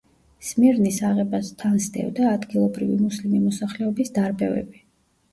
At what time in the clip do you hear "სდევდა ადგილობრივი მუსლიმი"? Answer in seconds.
1.87-3.41